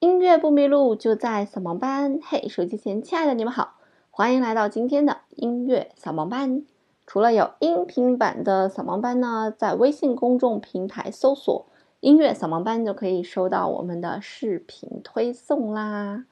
[0.00, 2.20] 音乐不迷路，就在扫盲班。
[2.22, 3.78] 嘿，手机前亲爱的你们好，
[4.12, 6.62] 欢迎来到今天的音乐扫盲班。
[7.04, 11.66] 除了有音频版的扫盲班呢，在微信公众平台搜索
[11.98, 16.26] “音乐扫盲班”就可以收到我们的视频推送啦。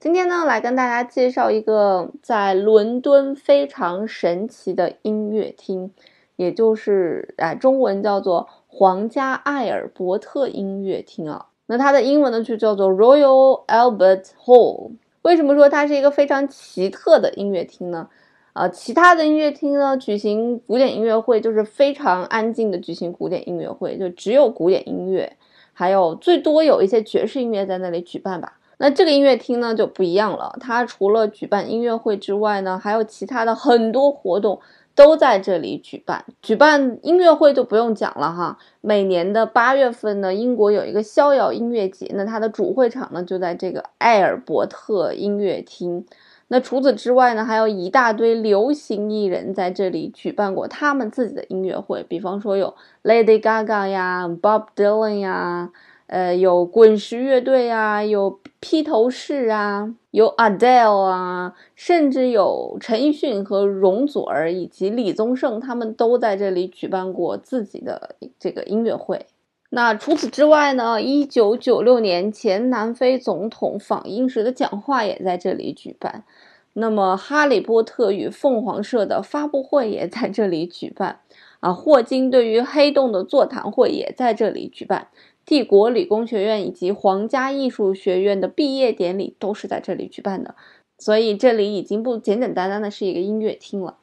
[0.00, 5.92] 今天呢，来跟大家介绍一个在伦敦非常神奇的音乐厅，
[6.34, 11.46] 也就是啊，中文叫做皇家艾尔伯特音乐厅啊。
[11.66, 14.92] 那它的英文呢就叫做 Royal Albert Hall。
[15.22, 18.08] 为什么说它是一个非常奇特的音乐厅呢？
[18.52, 25.36] 啊，其他的音乐厅呢，举行古典音乐会就是非常安静的举行古典音乐会，就只有古典音乐，
[25.74, 28.58] 还有最多有一些爵士音乐在那里举办吧。
[28.78, 34.58] 那这个音乐厅呢就不一样了，它除了举办音乐会之外呢，还有其他的很多活动
[34.96, 36.24] 都在这里举办。
[36.42, 46.04] 举办音乐会就不用讲了哈，每年的八月份呢，英国有一个逍遥音乐节，那它的主会场呢就在这个艾尔伯特音乐厅。
[46.48, 55.70] 那除此之外呢，还有一大堆流行艺人在这里举办过他们自己的音乐会，比方说有 Lady Gaga 呀、Bob Dylan 呀，
[56.06, 69.26] 呃，有滚石乐队呀，有披头士啊，有 Adele 啊，甚至有陈奕迅和容祖儿以及李宗盛，他们都在这里举办过自己的这个音乐会。
[69.68, 71.02] 那除此之外呢？
[71.02, 76.24] 一九九六年前南非总统访英时的讲话也在这里举办。
[76.72, 81.20] 那么《哈利波特与凤凰社》的发布会也在这里举办。
[81.60, 85.08] 啊，霍金对于黑洞的座谈会也在这里举办。
[85.46, 90.54] 帝国理工学院以及皇家艺术学院的毕业典礼都是在这里举办的。
[90.98, 93.96] 所以这里已经不简简单单的是一个音乐厅了。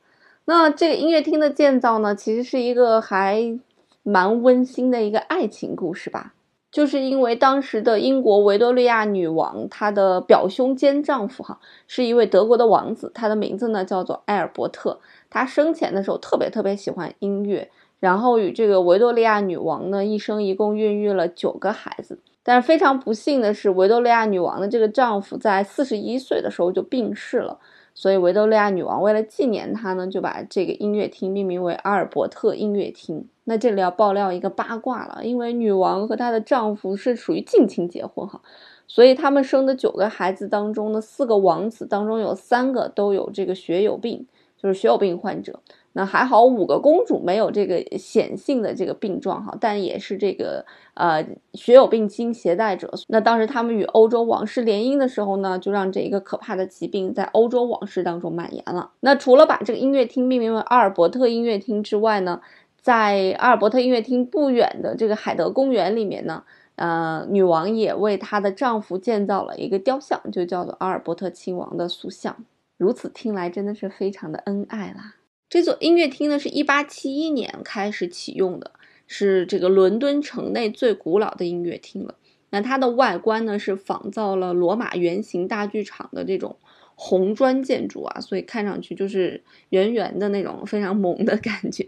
[0.45, 3.59] 那这个音乐厅的建造呢，其实是一个还。
[4.05, 6.33] 蛮温馨的一个爱情故事吧，
[6.69, 14.99] 就是因为当时的英国维多利亚女王，她的表兄兼丈夫哈，是一位德国的王子，他的名字呢叫做埃尔伯特。
[15.29, 17.71] 他生前的时候特别特别喜欢音乐，
[18.03, 22.19] 然后与这个维多利亚女王呢一生一共孕育了九个孩子。
[22.43, 27.57] 但是非常不幸的是，维多利亚女王的这个丈夫在四十一岁的时候就病逝了。
[27.93, 33.25] 所以维多利亚女王为了纪念他呢，就把这个音乐厅命名为阿尔伯特音乐厅。
[33.45, 38.41] 那这里要爆料一个八卦了，因为女王和她的丈夫是属于近亲结婚哈，
[38.85, 44.27] 所以他们生的九个孩子当中的四个王子当中有三个都有这个血友病，
[44.61, 45.61] 就是血友病患者。
[45.95, 50.65] 那还好，五个公主没有这个显性的这个病状哈，但也是这个
[50.95, 51.23] 呃
[51.53, 52.91] 血友病基因携带者。
[53.07, 58.91] 那当时他们与欧洲王室联姻的时候呢，就让这一个可怕的疾病在欧洲王室当中蔓延了。
[59.01, 62.41] 那除了把这个音乐厅命名为阿尔伯特音乐厅之外呢，
[62.81, 66.43] 在阿尔伯特音乐厅不远的这个海德公园里面呢，
[66.75, 72.35] 呃，女王也为她的丈夫建造了一个雕像，就叫做阿尔伯特亲王的塑像。
[72.77, 75.13] 如此听来，真的是非常的恩爱啦。
[75.49, 78.71] 这座音乐厅呢，是一八七一年开始启用的，
[79.05, 82.15] 是这个伦敦城内最古老的音乐厅了。
[82.49, 86.57] 那它的外观呢，是仿造了罗马圆形大剧场的这种
[86.95, 91.87] 红砖建筑啊，所以看上去就是圆圆的那种非常萌的感觉。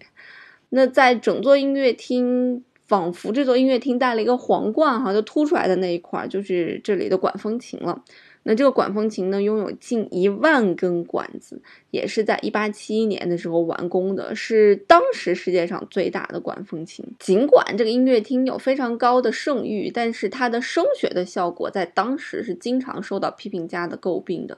[0.70, 8.04] 那在整座音乐厅，仿佛这座音乐厅戴了一个皇冠哈，就凸出来的那一块就是这里的管风琴了。
[8.47, 17.03] 那这个管风琴呢，拥有近一万根管子，也是在一八七一年的时候完工的，是当时世界上最大的管风琴。
[17.17, 24.56] 尽管这个音乐厅有非常高的声誉，但是它的声学的效果在当时是经常受到批评家的诟病的，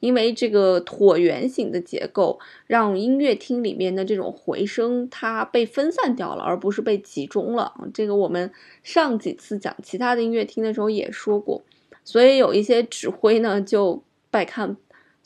[0.00, 7.72] 因为这个椭圆形的结构让音乐厅里面的这种回声它被分散掉了，而不是被集中了。
[7.94, 8.52] 这个我们
[8.82, 11.62] 上几次讲其他的音乐厅的时候也说过。
[12.10, 14.76] 所以有一些指挥呢就百看，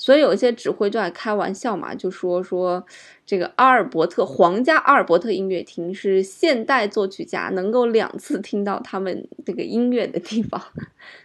[0.05, 2.85] 所以有一些指挥就爱开玩笑嘛，就说说
[3.25, 10.61] 这个阿尔伯特皇家阿尔伯特音乐厅是现代作曲家能够两次听到他们这个音乐的地方，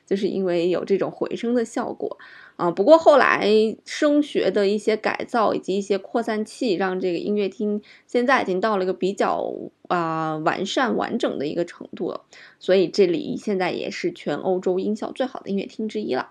[0.07, 2.17] 就是因为有这种回声的效果
[2.55, 2.71] 啊。
[2.71, 3.49] 不过后来
[3.83, 9.53] 声学的一些改造以及一些扩散器，让这个音乐厅现在已经到了一个比较。
[9.89, 12.21] 啊，完善完整的一个程度了，
[12.59, 16.29] 所以这里现在也是全欧洲音效最好的音乐厅之一了。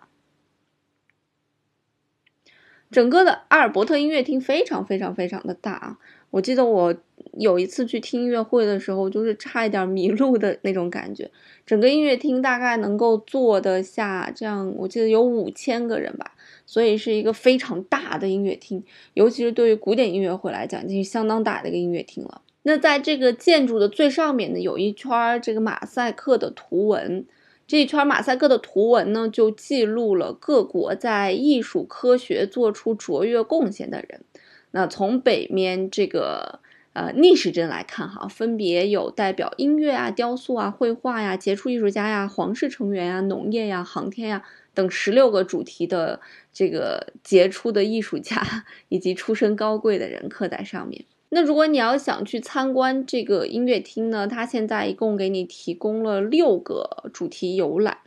[2.91, 5.99] 整个的阿尔伯特音乐厅非常非常非常的大啊！
[6.31, 6.95] 我记得我
[7.39, 11.31] 有一次去听音乐会的时候，就是差一点迷路的那种感觉。
[11.65, 16.33] 整个音乐厅大概能够坐得下这样，我记得有五千个人吧，
[16.67, 18.83] 所以是一个非常大的音乐厅，
[19.15, 22.43] 尤其是对于古典音乐会来讲，就是相当大的一个音乐厅了。
[22.63, 27.25] 那在这个建筑的最上面呢，有一圈这个马赛克的图文，
[27.69, 34.25] 这一圈马赛克的图文呢，就记录了各国在艺术科学做出卓越贡献的人。
[34.71, 36.61] 那从北面这个
[36.95, 44.43] 呃逆时针来看，哈，分别有代表音乐啊、雕塑啊、绘画呀、杰出艺术家呀、皇室成员呀、农业呀、航天呀
[44.73, 51.05] 等十六个主题的这个杰出的艺术家 以及出身高贵的人刻在上面。
[51.31, 57.99] 那如果你要想去参观这个音乐厅呢，它现在一共给你提供了六个主题游览，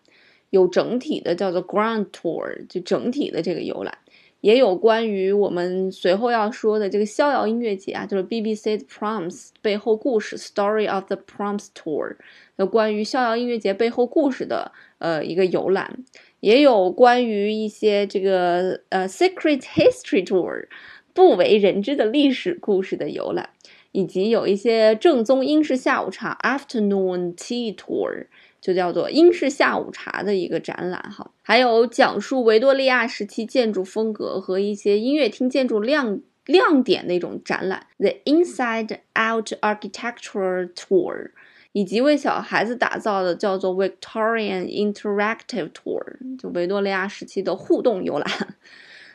[0.50, 3.96] 有整体的叫做 Grand Tour，就整体的这个游览，
[4.42, 12.16] 也有关于我们随后要说的这个逍遥音乐节啊，就是 BBC 的 Proms 背后故事 Story of the Proms Tour，
[12.56, 16.04] 有关于逍遥音乐节背后故事的呃一个游览，
[16.40, 20.66] 也有关于一些这个呃 Secret History Tour。
[21.14, 23.50] 不为人知的历史故事的游览，
[23.92, 28.28] 以及有一些正宗英式下午茶 （Afternoon Tea Tour）
[28.62, 41.32] 就叫做英式下午茶的一个展览哈，还有讲述维多利亚时期建筑风格和一些音乐厅建筑亮亮点的一种展览 （The Inside Out Architecture Tour），
[41.72, 48.56] 以及为小孩子打造的叫做 Victorian Interactive Tour，就维多利亚时期的互动游览。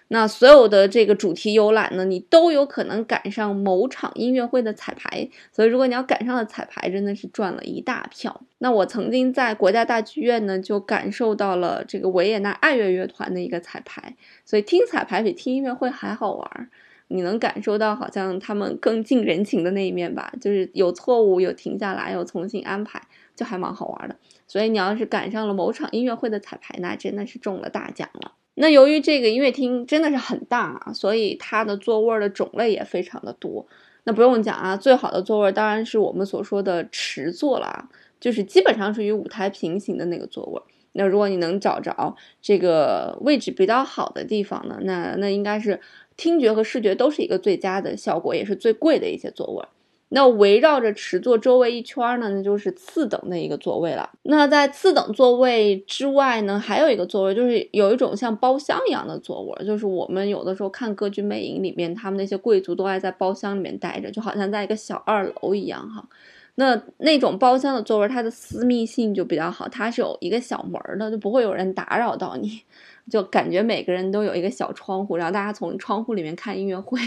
[0.08, 8.42] 那所有的这个主题游览呢，你都有可能赶上某场音乐会的彩排，所以如果你要赶上了彩排，真的是赚了一大票。
[8.58, 14.14] 那我曾经在国家大剧院呢，就感受到了这个维也纳爱乐乐团的一个彩排，
[14.44, 16.70] 所以听彩排比听音乐会还好玩，
[17.08, 23.02] 你能感受到好像他们更近人情的那一面吧，就是有错误，有停下来，有重新安排，
[23.34, 24.14] 就还蛮好玩的。
[24.46, 28.32] 所以你要是赶上了某场音乐会的彩排，那真的是中了大奖了。
[28.58, 33.66] 那由于这个音乐厅真的是很大啊，所以它的座位的种类也非常的多。
[34.04, 37.88] 那不用讲啊，最好的座位当然是我们所说的池座了，
[38.18, 40.62] 就是基本上是与舞台平行的那个座位。
[40.92, 45.78] 那如果你能找着这个位置比较好的地方呢，那那应该是
[46.16, 49.62] 听觉和视觉都是一个最佳的效果，也是最贵的一些座位。
[50.08, 54.08] 那围绕着池座周围一圈呢，那就是次等的一个座位了。
[54.22, 66.08] 那在次等座位之外呢，还有一个座位，就是有一种像包厢一样的座位，就是我们有的时候看歌剧魅影里面，他们那些贵族都爱在包厢里面待着，就好像在一个小二楼一样哈。
[66.56, 72.62] 那那种包厢的座位，它的私密性就比较好，它是有一个小门的，就不会有人打扰到你。
[73.08, 76.98] 就感觉每个人都有一个小窗户，然后大家从窗户里面看音乐会，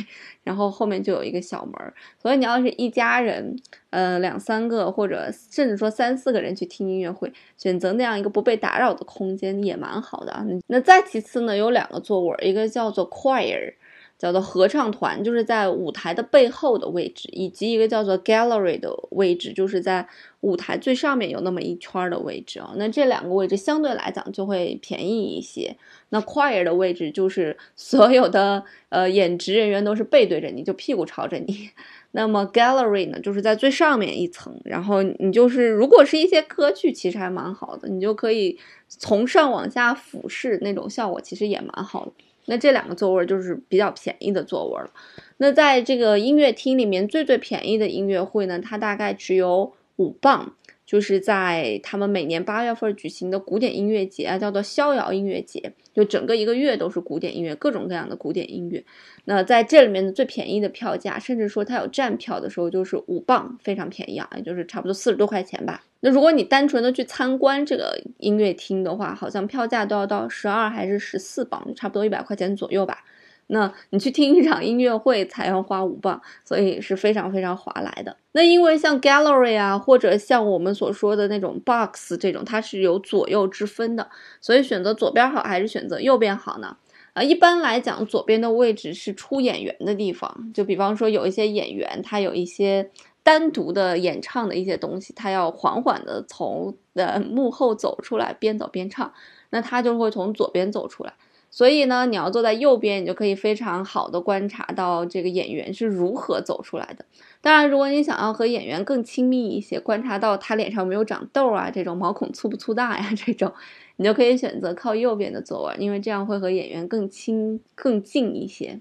[0.46, 1.74] 然后后面就有一个小门，
[2.18, 3.54] 所以你要是一家人，
[3.90, 10.46] 呃，两三个或者甚至说三四个人去听音乐会，选择那样一个不被打扰的空间也蛮好的啊。
[10.68, 13.74] 那再其次呢，有两个座位，一个叫做 choir。
[14.20, 20.06] 叫做合唱团，就是在舞台的背后的位置，以及一个叫做 gallery 的位置，就是在
[20.42, 22.74] 舞台最上面有那么一圈的位置啊。
[22.76, 25.74] 那这两个位置相对来讲就会便宜一些。
[26.10, 31.70] 那 choir 的位置就是所有的呃演职人员都是背对着你，就屁股朝着你。
[32.12, 38.58] 那么 gallery 呢，就是在最上面一层，然后你就是如果是一些歌剧，其实还蛮好的，你就可以
[38.90, 42.12] 从上往下俯视，那种效果其实也蛮好的。
[42.50, 44.90] 那这两个座位就是比较便宜的座位了。
[45.38, 50.54] 那在这个音乐厅里面，最最便宜的音乐会呢，它大概只有五磅。
[50.90, 58.84] 就是在他们每年八月份举行的古典音乐节啊，叫做逍遥音乐节，就整个一个月都是古典音乐，各种各样的古典音乐。
[59.26, 65.84] 那在这里面的最便宜的票价，甚至说它有站票的时候就是五磅，非常便宜啊，也就是差不多四十多块钱吧。
[66.00, 73.04] 那如果你单纯的去参观这个音乐厅的话，好像票价都要到十二还是十四磅，差不多一百块钱左右吧。
[73.52, 78.16] 那你去听一场音乐会才要花五磅，所以是非常非常划来的。
[78.34, 84.08] 那因为像 gallery 啊，或者像我们所说的那种 box 这种，它是有左右之分的，
[84.40, 86.78] 所以选择左边好还是选择右边好呢？
[87.14, 92.92] 啊，一般来讲，左边的位置是出演员的地方，就比方说有一些演员，他有一些
[93.24, 99.12] 单独的演唱的一些东西，他要缓缓的从呃幕后走出来，边走边唱，
[99.50, 101.14] 那他就会从左边走出来。
[101.52, 107.04] 所以呢，你要坐在右边，你就可以非常好的观察到这个演员是如何走出来的。
[107.42, 113.52] 当然，如果你想要和演员更亲密一些，观察到他脸上没有长痘啊，这种毛孔粗不粗大呀，这种，
[113.96, 118.80] 你就可以选择靠右边的座位，因为这样会和演员更亲、更近一些。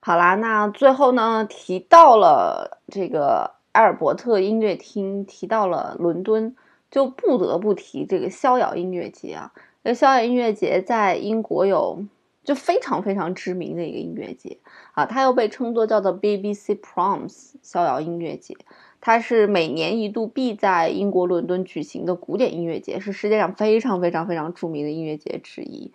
[0.00, 6.54] 好啦，那最后呢，提到了这个埃尔伯特音乐厅，提到了伦敦，
[6.90, 9.52] 就不得不提这个逍遥音乐节啊。
[9.82, 12.04] 那逍遥音乐节在英国有
[12.44, 14.58] 就非常非常知名的一个音乐节
[14.94, 18.56] 啊，它又被称作叫做 BBC Proms 逍遥音乐节。
[19.00, 25.92] 它是每年一度必在英国伦敦举行的古典音乐节，是世界上非常非常非常著名的音乐节之一。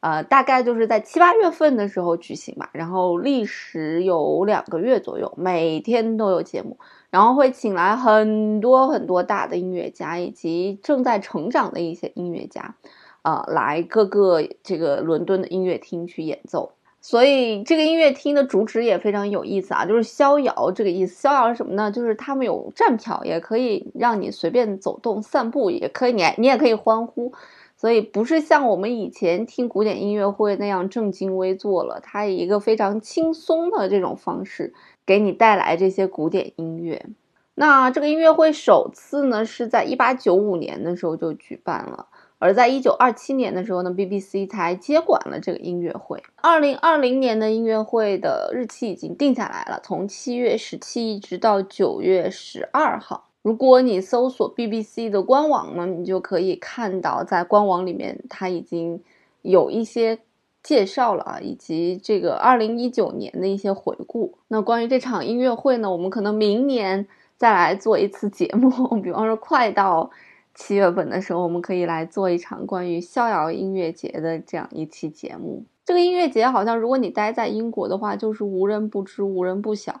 [0.00, 6.78] 呃，大概就是在七八月份的时候举行吧，然后历时有两个月左右，每天都有节目，
[7.10, 12.74] 然后会请来很多很多大的音乐家以及正在成长的一些音乐家，
[13.22, 16.72] 呃，来各个这个伦敦的音乐厅去演奏。
[17.02, 21.14] 所以这个音乐厅的主旨也非常有意思啊，就是逍遥这个意思。
[21.14, 21.90] 逍遥是什么呢？
[21.90, 27.32] 就是他们有站票，也可以让你随便走动、散步，也可以你你也可以欢呼。
[27.74, 34.74] 所以不是像我们以前听古典音乐会那样正襟危坐了，它以一个非常轻松的这种方式
[35.06, 37.06] 给你带来这些古典音乐。
[37.54, 42.08] 那这个音乐会首次呢是在一八九五年的时候就举办了，
[42.40, 46.20] 而在一九二七年的时候呢，BBC 才接管了这个音乐会。
[46.36, 53.28] 二零二零年的音乐会的日期已经定下来了，从七月十七一直到九月十二号。
[53.42, 59.02] 如果你搜索 BBC 的官网呢，你就可以看到，在官网里面它已经
[59.42, 60.18] 有一些
[60.62, 64.38] 介绍了啊，以及这个二零一九年的一些回顾。
[64.48, 67.06] 那关于这场音乐会呢，我们可能明年
[67.36, 68.70] 再来做一次节目，
[69.00, 70.10] 比方说快到
[70.54, 75.64] 七月份的时候，我们可以来做一场关于逍遥音乐节的这样一期节目。
[75.84, 80.00] 这个音乐节好像，如果你待在英国的话，就是无人不知、无人不晓。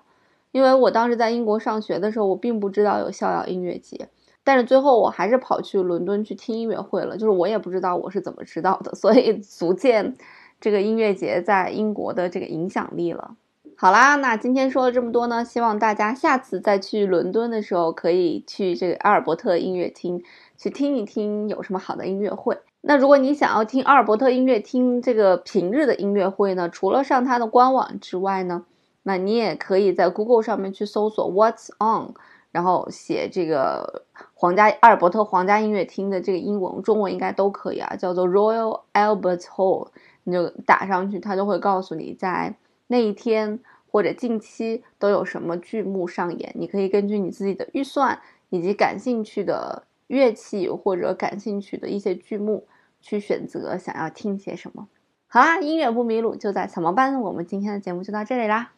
[0.52, 4.08] 因为我当时在英国上学的时候，我并不知道有逍遥音乐节，
[4.44, 7.16] 但是最后我还是跑去伦敦去听音乐会了。
[7.16, 10.16] 就是我也不知道我是怎么知道的，所以 足见
[10.60, 13.36] 这个音乐节在英国的这个影响力了。
[13.82, 20.22] 好啦，那今天说了这么多呢，希望大家下次再去伦敦的时候，可以去这个阿尔伯特音乐厅
[20.58, 22.58] 去听一听有什么好的音乐会。
[22.82, 28.66] 那如果你想要听阿尔伯特音乐厅这个平日的音乐会呢，除了上它的官网之外呢？
[29.04, 32.12] 那你也可以在 Google 上面去搜索 What's on，
[32.52, 34.02] 然后写这个
[34.34, 39.88] 皇家阿尔伯特皇家音乐厅的这个英文、中文应该都可以啊，叫做 Royal Albert Hall，
[40.24, 42.54] 你就打上去，它就会告诉你在
[42.90, 46.52] 那一天或者近期都有什么剧目上演。
[46.56, 52.66] 你可以根据你自己的预算以及感兴趣的乐器或者感兴趣的一些剧目
[53.00, 54.88] 去选择想要听些什么。
[55.28, 58.72] 好啦，音乐不迷路就在草帽班，我们今天的节目就到这里啦。